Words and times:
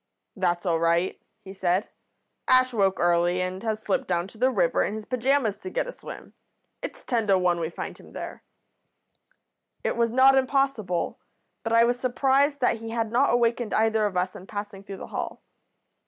"'That's 0.35 0.65
all 0.65 0.79
right,' 0.79 1.21
he 1.43 1.53
said, 1.53 1.87
'Ash 2.47 2.73
woke 2.73 2.99
early, 2.99 3.39
and 3.39 3.61
has 3.61 3.79
slipped 3.83 4.07
down 4.07 4.27
to 4.29 4.37
the 4.39 4.49
river 4.49 4.83
in 4.83 4.95
his 4.95 5.05
pyjamas 5.05 5.59
to 5.59 5.69
get 5.69 5.85
a 5.85 5.91
swim. 5.91 6.33
It's 6.81 7.03
ten 7.03 7.27
to 7.27 7.37
one 7.37 7.59
we 7.59 7.69
find 7.69 7.95
him 7.95 8.13
there.' 8.13 8.41
"It 9.83 9.95
was 9.95 10.09
not 10.11 10.33
impossible, 10.35 11.19
but 11.61 11.71
I 11.73 11.83
was 11.83 11.99
surprised 11.99 12.61
that 12.61 12.77
he 12.77 12.89
had 12.89 13.11
not 13.11 13.31
awakened 13.31 13.75
either 13.75 14.07
of 14.07 14.17
us 14.17 14.35
in 14.35 14.47
passing 14.47 14.83
through 14.83 14.97
the 14.97 15.05
hall. 15.13 15.43